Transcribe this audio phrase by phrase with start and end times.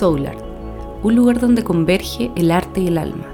[0.00, 0.42] Soul Art,
[1.02, 3.26] un lugar donde converge el arte y el alma.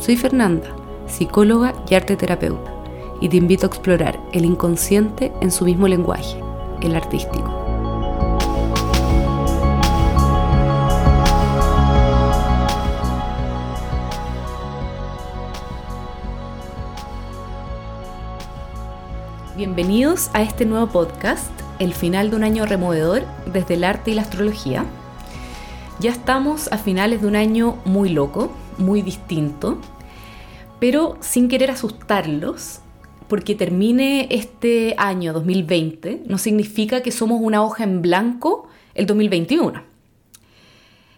[0.00, 0.74] Soy Fernanda,
[1.06, 2.72] psicóloga y arte terapeuta,
[3.20, 6.40] y te invito a explorar el inconsciente en su mismo lenguaje,
[6.80, 7.52] el artístico.
[19.54, 24.14] Bienvenidos a este nuevo podcast, el final de un año removedor desde el arte y
[24.14, 24.86] la astrología.
[25.98, 29.80] Ya estamos a finales de un año muy loco, muy distinto,
[30.78, 32.80] pero sin querer asustarlos,
[33.28, 39.82] porque termine este año 2020 no significa que somos una hoja en blanco el 2021.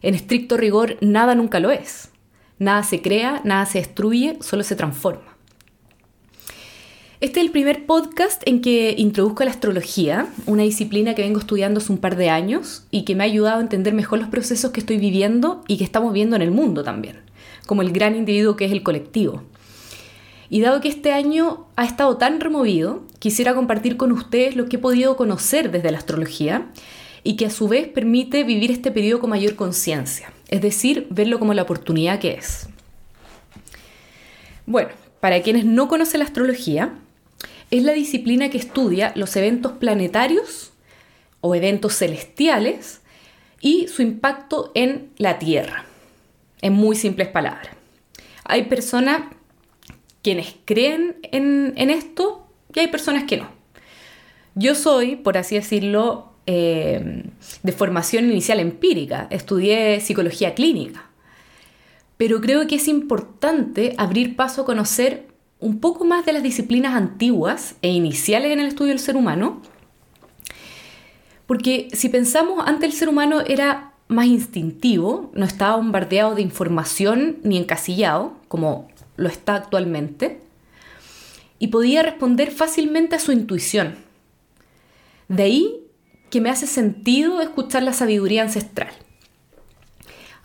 [0.03, 2.13] En estricto rigor, nada nunca lo es.
[2.61, 5.38] Nada se crea, nada se destruye, solo se transforma.
[7.21, 11.79] Este es el primer podcast en que introduzco la astrología, una disciplina que vengo estudiando
[11.79, 14.71] hace un par de años y que me ha ayudado a entender mejor los procesos
[14.71, 17.17] que estoy viviendo y que estamos viendo en el mundo también,
[17.67, 19.43] como el gran individuo que es el colectivo.
[20.49, 24.77] Y dado que este año ha estado tan removido, quisiera compartir con ustedes lo que
[24.77, 26.69] he podido conocer desde la astrología
[27.25, 31.41] y que a su vez permite vivir este periodo con mayor conciencia, es decir, verlo
[31.41, 32.69] como la oportunidad que es.
[34.67, 36.95] Bueno, para quienes no conocen la astrología,
[37.71, 40.73] es la disciplina que estudia los eventos planetarios
[41.41, 43.01] o eventos celestiales
[43.61, 45.85] y su impacto en la Tierra,
[46.63, 47.69] en muy simples palabras.
[48.45, 49.23] Hay personas
[50.23, 53.49] quienes creen en, esto y hay personas que no.
[54.55, 57.25] Yo soy, por así decirlo, eh,
[57.63, 61.05] de formación inicial empírica, estudié psicología clínica,
[62.17, 65.29] pero creo que es importante abrir paso a conocer
[65.61, 69.61] un poco más de las disciplinas antiguas e iniciales en el estudio del ser humano,
[71.47, 77.39] porque si pensamos, antes el ser humano era más instintivo, no estaba bombardeado de información
[77.43, 80.41] ni encasillado, como lo está actualmente,
[81.59, 83.97] y podía responder fácilmente a su intuición.
[85.29, 85.81] De ahí
[86.31, 88.93] que me hace sentido escuchar la sabiduría ancestral.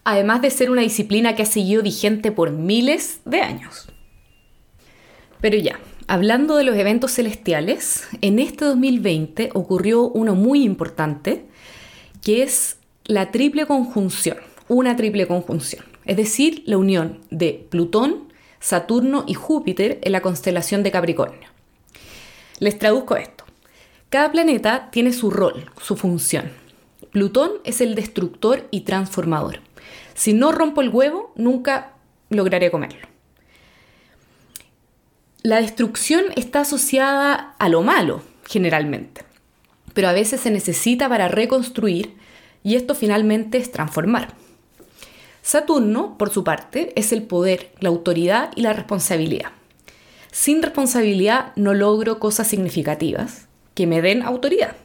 [0.06, 3.93] Además de ser una disciplina que ha seguido vigente por miles de años.
[5.44, 5.78] Pero ya,
[6.08, 11.44] hablando de los eventos celestiales, en este 2020 ocurrió uno muy importante,
[12.22, 14.38] que es la triple conjunción,
[14.70, 18.32] una triple conjunción, es decir, la unión de Plutón,
[18.62, 21.50] Saturno y Júpiter en la constelación de Capricornio.
[22.60, 23.44] Les traduzco esto.
[24.08, 26.54] Cada planeta tiene su rol, su función.
[27.12, 29.60] Plutón es el destructor y transformador.
[30.14, 31.96] Si no rompo el huevo, nunca
[32.30, 33.13] lograré comerlo.
[35.46, 39.26] La destrucción está asociada a lo malo, generalmente,
[39.94, 42.16] pero a veces se necesita para reconstruir
[42.64, 44.36] y esto finalmente es transformar.
[45.42, 49.50] Saturno, por su parte, es el poder, la autoridad y la responsabilidad.
[50.32, 54.78] Sin responsabilidad no logro cosas significativas que me den autoridad.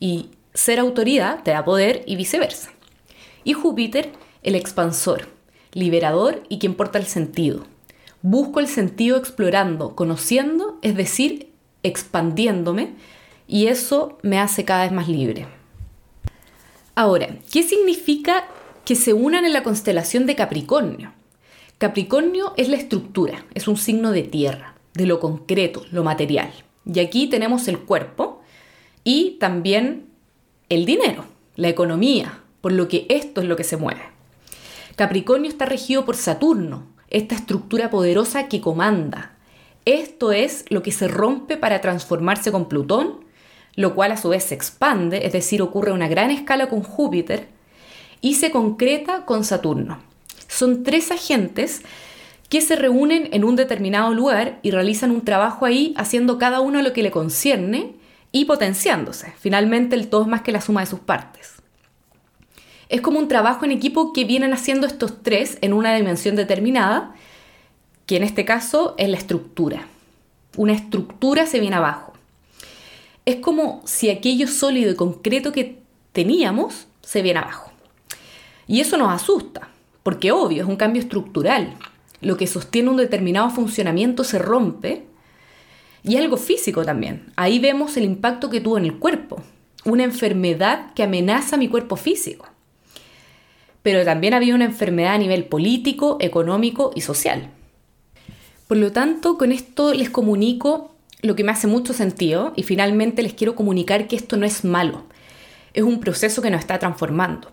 [0.00, 2.72] Y ser autoridad te da poder y viceversa.
[3.44, 4.10] Y Júpiter,
[4.42, 5.28] el expansor,
[5.72, 7.64] liberador y quien porta el sentido,
[8.22, 12.94] Busco el sentido explorando, conociendo, es decir, expandiéndome,
[13.46, 15.46] y eso me hace cada vez más libre.
[16.94, 18.44] Ahora, ¿qué significa
[18.84, 21.12] que se unan en la constelación de Capricornio?
[21.78, 26.52] Capricornio es la estructura, es un signo de tierra, de lo concreto, lo material.
[26.84, 28.42] Y aquí tenemos el cuerpo
[29.02, 30.10] y también
[30.68, 31.24] el dinero,
[31.56, 34.02] la economía, por lo que esto es lo que se mueve.
[34.94, 39.32] Capricornio está regido por Saturno, esta estructura poderosa que comanda.
[39.84, 43.24] Esto es lo que se rompe para transformarse con Plutón,
[43.76, 46.82] lo cual a su vez se expande, es decir, ocurre a una gran escala con
[46.82, 47.48] Júpiter,
[48.20, 49.98] y se concreta con Saturno.
[50.48, 51.82] Son tres agentes
[52.48, 56.82] que se reúnen en un determinado lugar y realizan un trabajo ahí haciendo cada uno
[56.82, 57.94] lo que le concierne
[58.32, 59.32] y potenciándose.
[59.38, 61.59] Finalmente el todo es más que la suma de sus partes.
[62.90, 67.14] Es como un trabajo en equipo que vienen haciendo estos tres en una dimensión determinada,
[68.04, 69.86] que en este caso es la estructura.
[70.56, 72.12] Una estructura se viene abajo.
[73.24, 75.78] Es como si aquello sólido y concreto que
[76.10, 77.70] teníamos se viene abajo.
[78.66, 79.68] Y eso nos asusta,
[80.02, 81.76] porque obvio, es un cambio estructural.
[82.20, 85.04] Lo que sostiene un determinado funcionamiento se rompe
[86.02, 87.32] y algo físico también.
[87.36, 89.40] Ahí vemos el impacto que tuvo en el cuerpo,
[89.84, 92.49] una enfermedad que amenaza mi cuerpo físico
[93.82, 97.50] pero también había una enfermedad a nivel político, económico y social.
[98.68, 103.22] Por lo tanto, con esto les comunico lo que me hace mucho sentido y finalmente
[103.22, 105.04] les quiero comunicar que esto no es malo,
[105.74, 107.50] es un proceso que nos está transformando.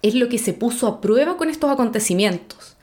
[0.00, 2.76] es lo que se puso a prueba con estos acontecimientos.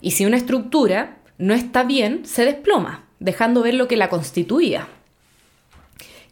[0.00, 4.86] Y si una estructura no está bien, se desploma, dejando ver lo que la constituía.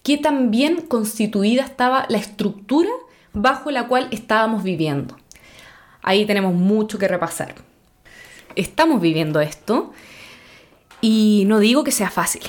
[0.02, 2.90] Qué tan bien constituida estaba la estructura
[3.32, 5.16] bajo la cual estábamos viviendo.
[6.02, 7.54] Ahí tenemos mucho que repasar.
[8.56, 9.92] Estamos viviendo esto
[11.00, 12.42] y no digo que sea fácil.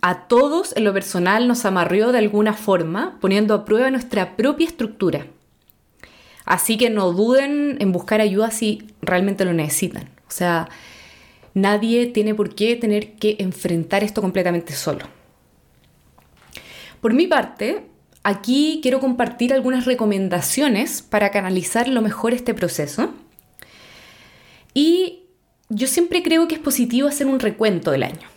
[0.00, 4.66] A todos en lo personal nos amarrió de alguna forma, poniendo a prueba nuestra propia
[4.66, 5.26] estructura.
[6.44, 10.08] Así que no duden en buscar ayuda si realmente lo necesitan.
[10.28, 10.68] O sea,
[11.52, 15.06] nadie tiene por qué tener que enfrentar esto completamente solo.
[17.00, 17.86] Por mi parte,
[18.28, 23.14] aquí quiero compartir algunas recomendaciones para canalizar lo mejor este proceso.
[24.74, 25.20] Y
[25.70, 28.28] yo siempre creo que es positivo hacer un recuento del año.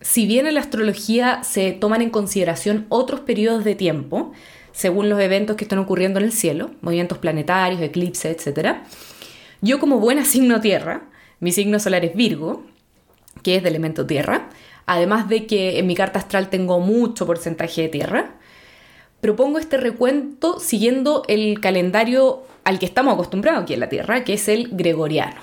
[0.00, 4.32] Si bien en la astrología se toman en consideración otros periodos de tiempo,
[4.70, 8.76] según los eventos que están ocurriendo en el cielo, movimientos planetarios, eclipses, etc.
[9.60, 11.08] Yo como buena signo tierra,
[11.40, 12.64] mi signo solar es Virgo,
[13.42, 14.48] que es de elemento tierra,
[14.86, 18.34] además de que en mi carta astral tengo mucho porcentaje de tierra,
[19.24, 24.34] propongo este recuento siguiendo el calendario al que estamos acostumbrados aquí en la Tierra, que
[24.34, 25.40] es el gregoriano,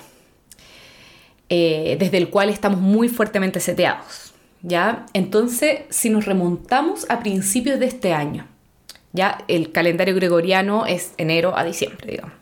[1.48, 4.34] eh, desde el cual estamos muy fuertemente seteados.
[4.62, 5.06] ¿ya?
[5.14, 8.46] Entonces, si nos remontamos a principios de este año,
[9.12, 12.41] ya el calendario gregoriano es enero a diciembre, digamos.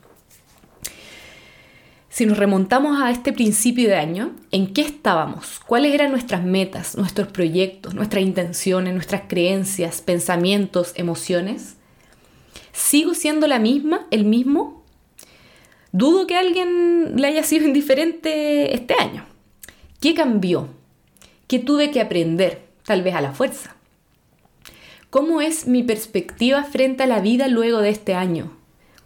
[2.12, 5.60] Si nos remontamos a este principio de año, ¿en qué estábamos?
[5.64, 11.76] ¿Cuáles eran nuestras metas, nuestros proyectos, nuestras intenciones, nuestras creencias, pensamientos, emociones?
[12.72, 14.82] ¿Sigo siendo la misma, el mismo?
[15.92, 19.24] Dudo que a alguien le haya sido indiferente este año.
[20.00, 20.68] ¿Qué cambió?
[21.46, 22.62] ¿Qué tuve que aprender?
[22.84, 23.76] Tal vez a la fuerza.
[25.10, 28.50] ¿Cómo es mi perspectiva frente a la vida luego de este año?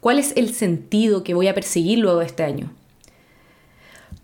[0.00, 2.70] ¿Cuál es el sentido que voy a perseguir luego de este año?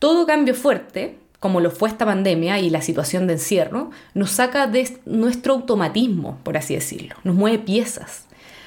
[0.00, 4.66] Todo cambio fuerte, como lo fue esta pandemia y la situación de encierro, nos saca
[4.66, 8.24] de nuestro automatismo, por así decirlo, nos mueve piezas,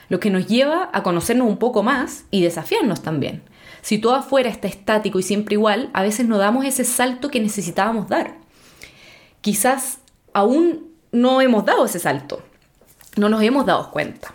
[0.10, 3.42] lo que nos lleva a conocernos un poco más y desafiarnos también.
[3.82, 7.42] Si todo afuera está estático y siempre igual, a veces no damos ese salto que
[7.42, 8.36] necesitábamos dar.
[9.42, 9.98] Quizás
[10.34, 12.44] aún no hemos dado ese salto,
[13.18, 14.32] no nos hemos dado cuenta.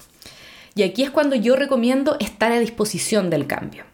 [0.75, 3.88] Y aquí es cuando yo recomiendo estar a disposición del cambio.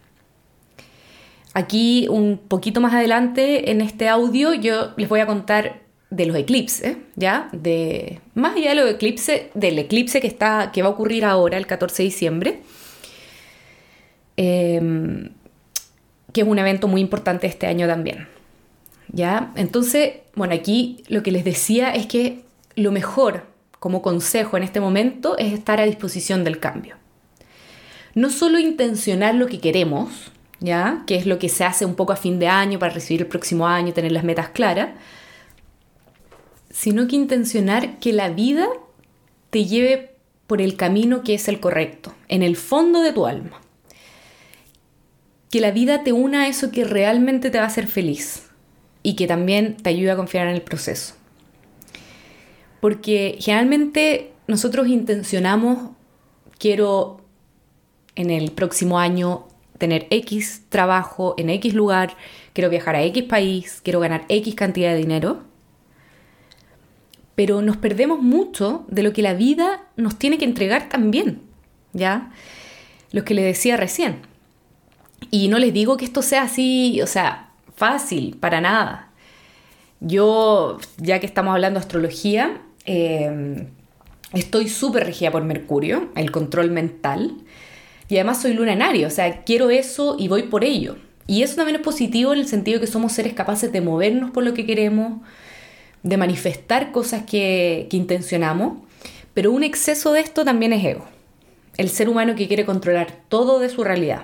[1.55, 6.37] Aquí un poquito más adelante en este audio yo les voy a contar de los
[6.37, 7.49] eclipses, ¿ya?
[7.53, 11.57] De, más allá de los eclipses, del eclipse que, está, que va a ocurrir ahora,
[11.57, 12.61] el 14 de diciembre,
[14.37, 15.31] em,
[16.33, 18.29] que es un evento muy importante este año también.
[19.09, 19.53] ¿Ya?
[19.55, 23.47] Entonces, bueno, aquí lo que les decía es que lo mejor
[23.79, 26.97] como consejo en este momento es estar a disposición del cambio.
[28.15, 31.03] No solo intencionar lo que queremos, ¿ya?
[31.07, 33.29] Que es lo que se hace un poco a fin de año para recibir el
[33.29, 34.91] próximo año, tener las metas claras,
[36.71, 38.67] sino que intencionar que la vida
[39.51, 40.17] te lleve
[40.47, 43.61] por el camino que es el correcto, en el fondo de tu alma.
[45.51, 48.51] Que la vida te una a eso que realmente te va a hacer feliz
[49.03, 51.15] y que también te ayude a confiar en el proceso.
[52.81, 55.91] Porque generalmente nosotros intencionamos,
[56.59, 57.21] quiero
[58.17, 59.47] en el próximo año
[59.79, 62.17] tener X trabajo en X lugar,
[62.53, 65.43] quiero viajar a X país, quiero ganar X cantidad de dinero.
[67.35, 71.43] Pero nos perdemos mucho de lo que la vida nos tiene que entregar también,
[71.93, 72.31] ¿ya?
[73.11, 74.19] Lo que le decía recién.
[75.31, 79.11] Y no les digo que esto sea así, o sea, fácil, para nada.
[80.01, 83.69] Yo, ya que estamos hablando de astrología, Em,
[84.33, 87.37] estoy súper regida por Mercurio, el control mental.
[88.09, 90.97] Y además soy lunario, o sea, quiero eso y voy por ello.
[91.27, 94.31] Y eso también es positivo en el sentido de que somos seres capaces de movernos
[94.31, 95.23] por lo que queremos,
[96.03, 98.79] de manifestar cosas que, que intencionamos.
[99.33, 101.07] Pero un exceso de esto también es ego.
[101.77, 104.23] El ser humano que quiere controlar todo de su realidad.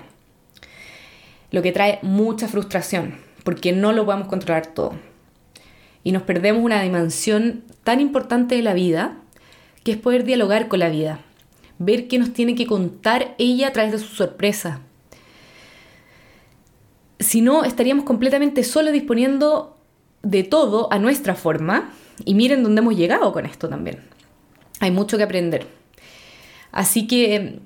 [1.49, 4.93] Lo que trae mucha frustración, porque no lo podemos controlar todo
[6.03, 9.17] y nos perdemos una dimensión tan importante de la vida,
[9.83, 11.19] que es poder dialogar con la vida,
[11.83, 14.81] ver qué nos tiene que contar ella a través de su sorpresa.
[17.19, 19.77] Si no, estaríamos completamente solo disponiendo
[20.23, 21.91] de todo a nuestra forma
[22.23, 23.99] y miren dónde hemos llegado con esto también.
[24.79, 25.67] Hay mucho que aprender.
[26.71, 27.59] Así que,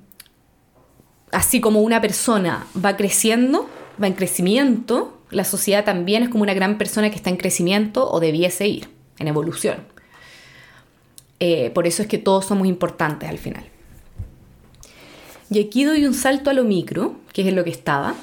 [1.30, 3.68] así como una persona va creciendo,
[4.02, 8.10] va en crecimiento, la sociedad también es como una gran persona que está en crecimiento
[8.10, 9.76] o debiese ir, en evolución.
[11.38, 13.64] Eh, por eso es que todos somos importantes al final.
[15.50, 18.14] Y aquí doy un salto a lo micro, que es en lo que estaba.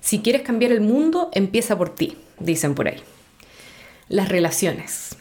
[0.00, 3.00] Si quieres cambiar el mundo, empieza por ti, dicen por ahí.
[4.08, 5.16] Las relaciones.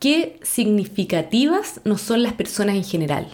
[0.00, 3.28] ¿Qué significativas no son las personas en general?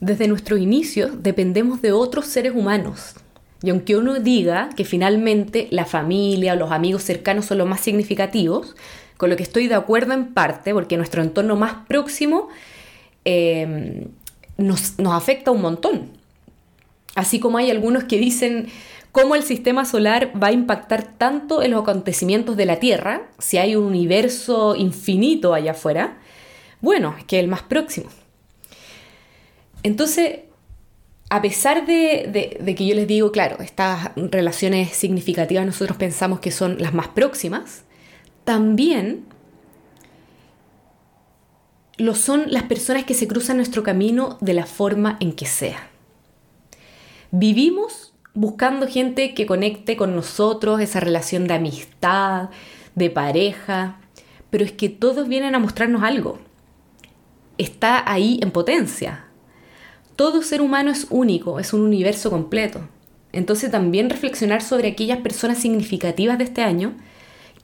[0.00, 3.14] Desde nuestros inicios dependemos de otros seres humanos.
[3.62, 7.80] Y aunque uno diga que finalmente la familia o los amigos cercanos son los más
[7.80, 8.76] significativos,
[9.16, 12.48] con lo que estoy de acuerdo en parte, porque nuestro entorno más próximo
[13.26, 14.06] eh,
[14.60, 16.10] nos, afecta un montón.
[17.14, 18.68] Así como hay algunos que dicen
[19.12, 23.58] cómo el sistema solar va a impactar tanto en los acontecimientos de la Tierra, si
[23.58, 26.18] hay un universo infinito allá afuera,
[26.80, 28.08] bueno, es que el más próximo.
[29.82, 30.40] Entonces,
[31.30, 36.50] a pesar de, de, que yo les digo, claro, estas relaciones significativas nosotros pensamos que
[36.50, 37.82] son las más próximas,
[38.44, 39.24] también
[42.00, 45.88] lo son las personas que se cruzan nuestro camino de la forma en que sea.
[47.30, 52.50] Vivimos buscando gente que conecte con nosotros, esa relación de amistad,
[52.94, 54.00] de pareja,
[54.50, 56.38] pero es que todos vienen a mostrarnos algo.
[57.58, 59.26] Está ahí en potencia.
[60.16, 62.88] Todo ser humano es único, es un universo completo.
[63.32, 66.94] Entonces también reflexionar sobre aquellas personas significativas de este año,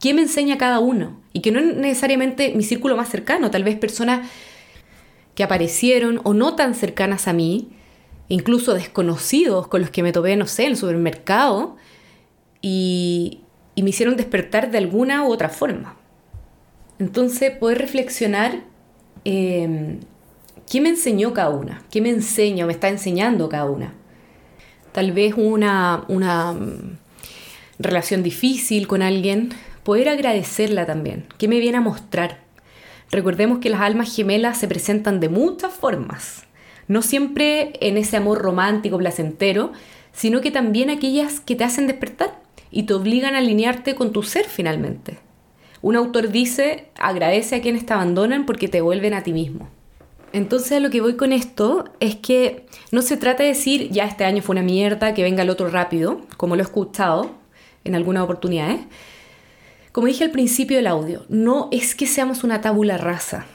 [0.01, 3.65] qué me enseña cada uno, y que no es necesariamente mi círculo más cercano, tal
[3.65, 4.29] vez personas
[5.35, 7.69] que aparecieron o no tan cercanas a mí,
[8.29, 11.77] incluso desconocidos con los que me topé, no sé, en el supermercado,
[12.61, 13.41] y,
[13.77, 15.97] me hicieron despertar de alguna u otra forma.
[16.99, 18.63] Entonces, poder reflexionar
[19.25, 20.01] em,
[20.69, 23.93] qué me enseñó cada una, qué me enseña o me está enseñando cada una.
[24.93, 26.97] Tal vez una, una mm,
[27.79, 29.51] relación difícil con alguien,
[29.87, 32.41] poder agradecerla también, qué me viene a mostrar.
[33.11, 36.47] Recordemos que las almas gemelas se presentan de muchas formas
[36.89, 39.73] no siempre en ese amor romántico, placentero,
[40.13, 42.41] sino que también aquellas que te hacen despertar
[42.71, 45.19] y te obligan a alinearte con tu ser finalmente.
[45.83, 49.69] Un autor dice, agradece a quienes te abandonan porque te vuelven a ti mismo.
[50.33, 54.05] Entonces a lo que voy con esto es que no se trata de decir, ya
[54.05, 57.31] este año fue una mierda, que venga el otro rápido, como lo he escuchado
[57.85, 58.81] en algunas oportunidades.
[59.97, 63.47] Como dije al principio del audio, no es que seamos una tabula rasa,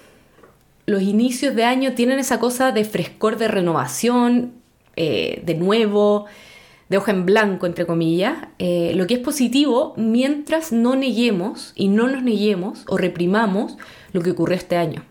[0.88, 4.54] los inicios de año tienen esa cosa de frescor, de renovación,
[4.96, 6.26] eh, de nuevo,
[6.90, 11.90] de hoja en blanco, entre comillas, eh, lo que es positivo mientras no neguemos y
[11.90, 13.78] no nos neguemos o reprimamos
[14.12, 15.04] lo que ocurrió este año.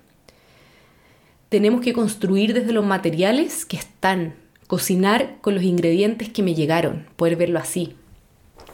[1.48, 4.34] Tenemos que construir desde los materiales que están,
[4.66, 7.94] cocinar con los ingredientes que me llegaron, poder verlo así.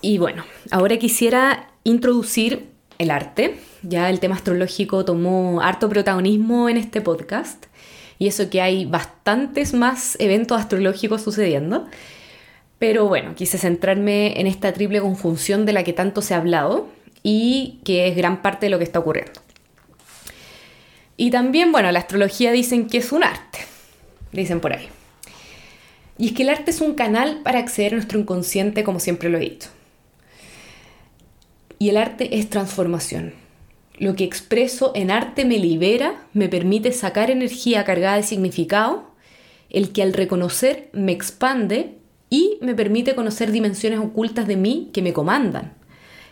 [0.00, 2.66] Y bueno, ahora quisiera introducir
[2.98, 3.56] el arte.
[3.82, 7.66] Ya el tema astrológico tomó harto protagonismo en este podcast
[8.18, 11.86] y eso que hay bastantes más eventos astrológicos sucediendo.
[12.80, 16.88] Pero bueno, quise centrarme en esta triple conjunción de la que tanto se ha hablado
[17.22, 19.40] y que es gran parte de lo que está ocurriendo.
[21.16, 23.60] Y también, bueno, la astrología dicen que es un arte,
[24.32, 24.88] dicen por ahí.
[26.18, 29.28] Y es que el arte es un canal para acceder a nuestro inconsciente, como siempre
[29.28, 29.70] lo he dicho.
[31.78, 33.34] Y el arte es transformación.
[33.98, 39.10] Lo que expreso en arte me libera, me permite sacar energía cargada de significado,
[39.70, 41.96] el que al reconocer me expande
[42.28, 45.74] y me permite conocer dimensiones ocultas de mí que me comandan,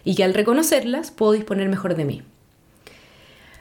[0.05, 2.23] y que al reconocerlas puedo disponer mejor de mí.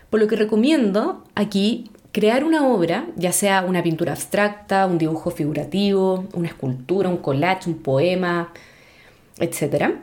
[0.10, 5.32] Por lo que recomiendo aquí crear una obra, ya sea una pintura abstracta, un dibujo
[5.32, 8.54] figurativo, una escultura, un collage, un poema,
[9.40, 9.96] etc.,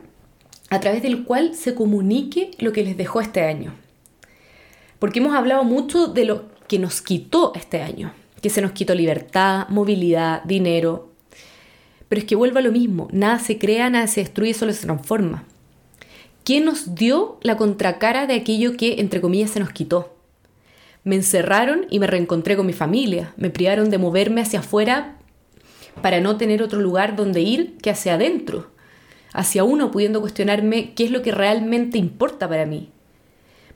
[0.71, 3.73] a través del cual se comunique lo que les dejó este año.
[4.99, 8.95] Porque hemos hablado mucho de lo que nos quitó este año, que se nos quitó
[8.95, 11.09] libertad, movilidad, dinero.
[12.07, 14.85] Pero es que vuelve a lo mismo, nada se crea, nada se destruye, solo se
[14.85, 15.43] transforma.
[16.45, 20.15] ¿Qué nos dio la contracara de aquello que, entre comillas, se nos quitó?
[21.03, 25.17] Me encerraron y me reencontré con mi familia, me privaron de moverme hacia afuera
[26.01, 28.70] para no tener otro lugar donde ir que hacia adentro
[29.33, 32.89] hacia uno pudiendo cuestionarme qué es lo que realmente importa para mí.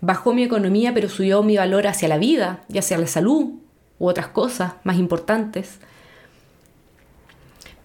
[0.01, 3.53] Bajó mi economía pero subió mi valor hacia la vida y hacia la salud
[3.99, 5.79] u otras cosas más importantes.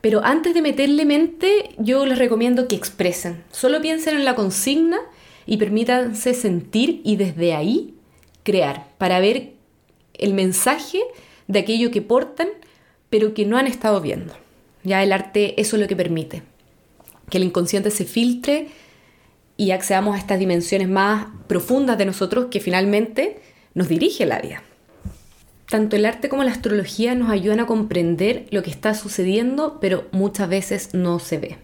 [0.01, 3.45] Pero antes de meterle mente, yo les recomiendo que expresen.
[3.51, 4.99] Solo piensen en la consigna
[5.47, 7.95] y permítanse sentir y desde ahí
[8.43, 9.53] crear para ver
[10.15, 11.01] el mensaje
[11.49, 12.49] de aquello que portan
[13.11, 14.35] pero que no han estado viendo.
[14.83, 16.50] Ya el arte eso es lo que permite
[17.31, 18.69] que el inconsciente se filtre
[19.57, 23.41] y accedamos a estas dimensiones más profundas de nosotros que finalmente
[23.75, 24.63] nos dirige la vida.
[25.69, 30.09] tanto el arte como la astrología nos ayudan a comprender lo que está sucediendo, pero
[30.11, 31.59] muchas veces no se ve.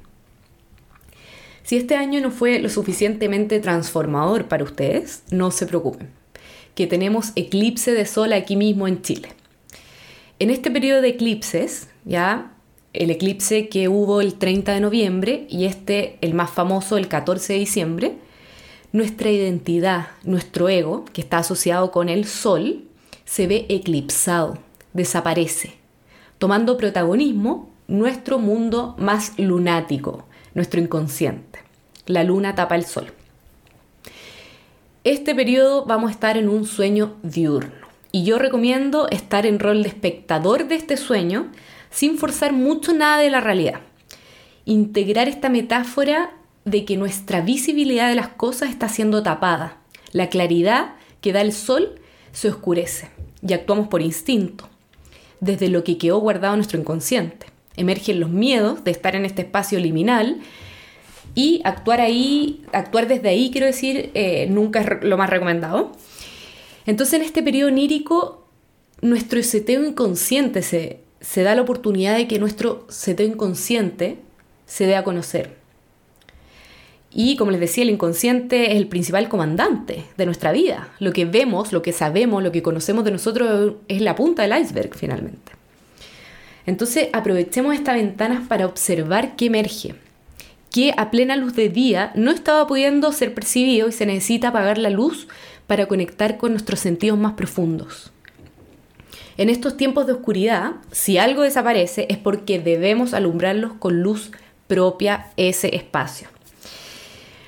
[1.65, 6.11] Si este año no fue lo suficientemente transformador para ustedes, no se preocupen,
[6.77, 9.31] que tenemos eclipse de sol aquí mismo en Chile.
[10.39, 12.53] En este periodo de eclipses, ya
[12.99, 17.55] el eclipse que hubo el 30 de noviembre y este, el más famoso, el 14
[17.55, 18.17] de diciembre,
[18.93, 22.85] nuestra identidad, nuestro ego, que está asociado con el sol,
[23.25, 24.59] se ve eclipsado,
[24.93, 25.75] desaparece,
[26.39, 30.25] tomando protagonismo nuestro mundo más lunático,
[30.55, 31.61] nuestro inconsciente.
[32.07, 33.13] La luna tapa el sol.
[35.05, 39.83] Este periodo vamos a estar en un sueño diurno y yo recomiendo estar en rol
[39.83, 41.53] de espectador de este sueño
[41.91, 43.81] sin forzar mucho nada de la realidad.
[44.65, 46.33] Integrar esta metáfora
[46.65, 49.79] de que nuestra visibilidad de las cosas está siendo tapada.
[50.13, 52.01] La claridad que da el sol
[52.33, 53.09] se oscurece
[53.47, 54.69] y actuamos por instinto,
[55.41, 57.47] desde lo que quedó guardado en nuestro inconsciente.
[57.77, 60.41] Emergen los miedos de estar en este espacio liminal
[61.35, 65.93] y actuar ahí, actuar desde ahí, quiero decir, eh, nunca es lo más recomendado.
[66.87, 68.49] Entonces en este periodo onírico,
[69.03, 74.19] nuestro seteo inconsciente se, se da la oportunidad de que nuestro seteo inconsciente
[74.65, 75.57] se dé a conocer.
[77.11, 80.91] Y como les decía, el inconsciente es el principal comandante de nuestra vida.
[81.01, 84.57] Lo que vemos, lo que sabemos, lo que conocemos de nosotros es la punta del
[84.57, 85.53] iceberg finalmente.
[86.65, 89.97] Entonces aprovechemos estas ventanas para observar qué emerge,
[90.71, 94.79] que a plena luz de día no estaba pudiendo ser percibido y se necesita apagar
[94.79, 95.27] la luz
[95.67, 98.13] para conectar con nuestros sentidos más profundos.
[99.37, 104.31] En estos tiempos de oscuridad, si algo desaparece es porque debemos alumbrarlos con luz
[104.67, 106.29] propia ese espacio.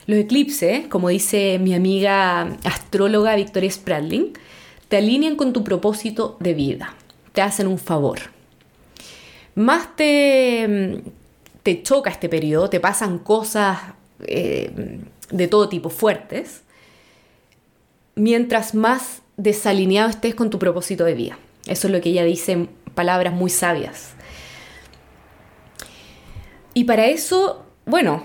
[0.07, 4.33] Los eclipses, como dice mi amiga astróloga Victoria Spradling,
[4.89, 6.95] te alinean con tu propósito de vida,
[7.33, 8.19] te hacen un favor.
[9.55, 11.03] Más te,
[11.63, 13.79] te choca este periodo, te pasan cosas
[14.21, 16.63] eh, de todo tipo fuertes,
[18.15, 21.39] mientras más desalineado estés con tu propósito de vida.
[21.69, 24.15] Eso es lo que ella dice en palabras muy sabias.
[26.75, 28.25] Y para eso, bueno,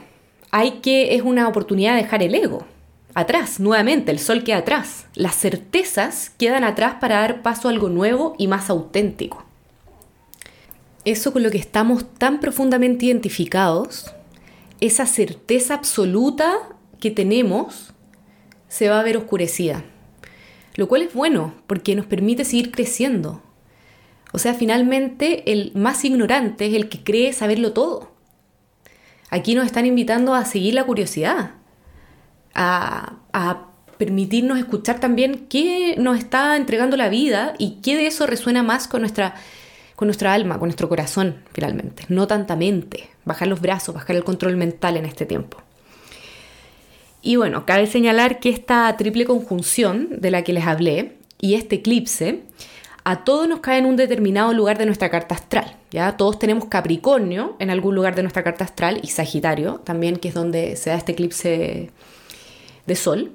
[0.51, 2.65] hay que, es una oportunidad de dejar el ego
[3.13, 5.05] atrás, nuevamente, el sol queda atrás.
[5.15, 9.43] Las certezas quedan atrás para dar paso a algo nuevo y más auténtico.
[11.05, 14.13] Eso con lo que estamos tan profundamente identificados,
[14.79, 16.53] esa certeza absoluta
[16.99, 17.93] que tenemos,
[18.67, 19.83] se va a ver oscurecida.
[20.75, 23.41] Lo cual es bueno, porque nos permite seguir creciendo.
[24.31, 28.11] O sea, finalmente el más ignorante es el que cree saberlo todo.
[29.29, 31.51] Aquí nos están invitando a seguir la curiosidad,
[32.53, 38.63] a, permitirnos escuchar también qué nos está entregando la vida y qué de eso resuena
[38.63, 39.35] más con nuestra,
[39.95, 42.03] con nuestra alma, con nuestro corazón, finalmente.
[42.09, 45.59] No tanta mente, bajar los brazos, bajar el control mental en este tiempo.
[47.25, 51.77] Y bueno, cabe señalar que esta triple conjunción de la que les hablé y este
[51.77, 52.41] eclipse
[53.05, 55.77] a todos nos cae en un determinado lugar de nuestra carta astral.
[55.89, 56.17] ¿ya?
[56.17, 60.33] Todos tenemos Capricornio en algún lugar de nuestra carta astral y Sagitario también, que es
[60.33, 61.91] donde se da este eclipse
[62.85, 63.31] de Sol,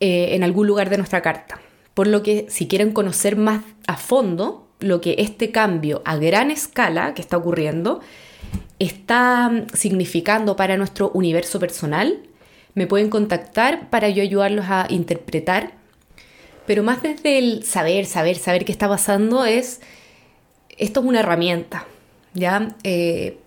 [0.00, 1.58] eh, en algún lugar de nuestra carta.
[1.94, 6.50] Por lo que si quieren conocer más a fondo lo que este cambio a gran
[6.50, 8.00] escala que está ocurriendo
[8.78, 12.18] está significando para nuestro universo personal,
[12.74, 15.82] me pueden contactar para yo ayudarlos a interpretar
[16.66, 19.80] pero más desde el saber, saber, saber qué está pasando es,
[20.78, 21.86] esto es una herramienta,
[22.34, 22.76] ¿ya?
[22.84, 23.38] Eh,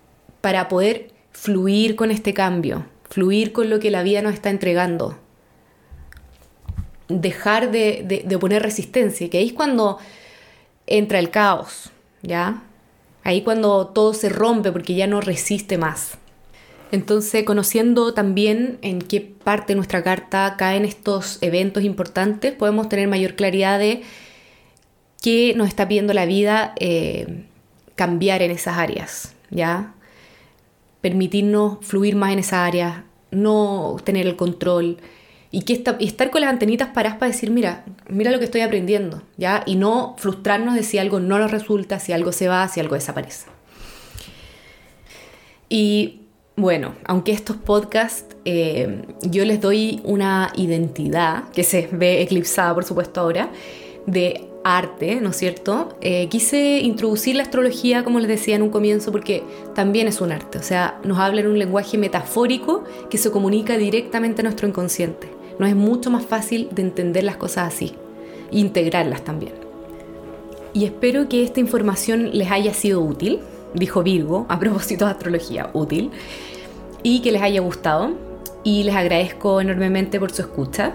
[0.41, 5.17] para poder fluir con este cambio, fluir con lo que la vida nos está entregando.
[7.07, 9.99] Dejar de, de, poner resistencia, que ahí es cuando
[10.87, 12.63] entra el caos, ¿ya?
[13.23, 16.17] Ahí cuando todo se rompe porque ya no resiste más.
[16.95, 23.09] Entonces, conociendo también en qué parte de nuestra carta caen estos eventos importantes, podemos tener
[23.09, 24.01] mayor claridad de
[25.21, 27.47] qué nos está pidiendo la vida eh,
[27.95, 29.93] cambiar en esas áreas, ¿ya?
[31.01, 34.95] Permitirnos fluir más en esas áreas, no tener el control
[35.51, 38.61] y, que y estar con las antenitas paradas para decir, mira, mira lo que estoy
[38.61, 39.63] aprendiendo, ¿ya?
[39.65, 42.95] Y no frustrarnos de si algo no nos resulta, si algo se va, si algo
[42.95, 43.47] desaparece.
[45.67, 46.21] Y
[46.57, 52.85] bueno, aunque estos podcasts eh, yo les doy una identidad, que se ve eclipsada por
[52.85, 53.49] supuesto ahora,
[54.05, 55.97] de arte, ¿no es cierto?
[56.01, 60.31] Eh, quise introducir la astrología, como les decía en un comienzo, porque también es un
[60.31, 64.67] arte, o sea, nos habla en un lenguaje metafórico que se comunica directamente a nuestro
[64.67, 65.27] inconsciente.
[65.59, 67.93] Nos es mucho más fácil de entender las cosas así,
[68.51, 69.53] integrarlas también.
[70.73, 73.39] y espero que esta información les haya sido útil,
[73.75, 76.11] dijo Virgo a propósito de astrología, útil,
[77.03, 78.13] y que les haya gustado.
[78.63, 80.93] Y les agradezco enormemente por su escucha.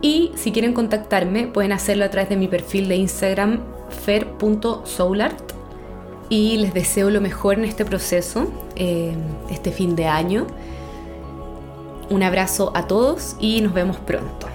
[0.00, 3.60] Y si quieren contactarme, pueden hacerlo a través de mi perfil de Instagram,
[4.04, 5.52] fer.soulart.
[6.30, 9.14] Y les deseo lo mejor en este proceso, eh,
[9.50, 10.46] este fin de año.
[12.08, 14.46] Un abrazo a todos y nos vemos pronto.